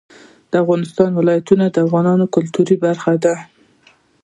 [0.51, 3.35] د افغانستان ولايتونه د افغانانو د ګټورتیا برخه ده.